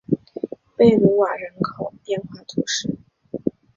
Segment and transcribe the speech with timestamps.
[0.75, 2.97] 贝卢瓦人口变化图示